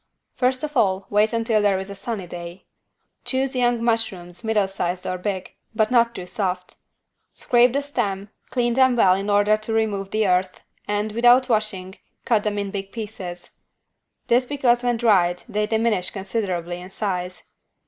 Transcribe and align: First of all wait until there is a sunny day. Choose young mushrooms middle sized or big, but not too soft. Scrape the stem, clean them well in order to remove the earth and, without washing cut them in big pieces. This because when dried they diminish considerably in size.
First 0.33 0.63
of 0.63 0.75
all 0.75 1.05
wait 1.11 1.31
until 1.31 1.61
there 1.61 1.77
is 1.77 1.91
a 1.91 1.95
sunny 1.95 2.25
day. 2.25 2.65
Choose 3.23 3.55
young 3.55 3.83
mushrooms 3.83 4.43
middle 4.43 4.67
sized 4.67 5.05
or 5.05 5.19
big, 5.19 5.53
but 5.75 5.91
not 5.91 6.15
too 6.15 6.25
soft. 6.25 6.77
Scrape 7.33 7.73
the 7.73 7.83
stem, 7.83 8.31
clean 8.49 8.73
them 8.73 8.95
well 8.95 9.13
in 9.13 9.29
order 9.29 9.57
to 9.57 9.73
remove 9.73 10.09
the 10.09 10.25
earth 10.27 10.59
and, 10.87 11.11
without 11.11 11.49
washing 11.49 11.99
cut 12.25 12.43
them 12.43 12.57
in 12.57 12.71
big 12.71 12.91
pieces. 12.91 13.51
This 14.25 14.43
because 14.45 14.81
when 14.81 14.97
dried 14.97 15.43
they 15.47 15.67
diminish 15.67 16.09
considerably 16.09 16.81
in 16.81 16.89
size. 16.89 17.43